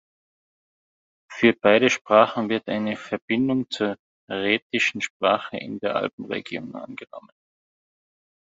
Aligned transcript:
Für 1.31 1.53
beide 1.53 1.91
Sprachen 1.91 2.49
wird 2.49 2.67
eine 2.69 2.97
Verbindung 2.97 3.69
zur 3.69 3.97
rätischen 4.27 4.99
Sprache 4.99 5.57
in 5.57 5.77
der 5.77 5.95
Alpenregion 5.95 6.73
angenommen. 6.75 7.29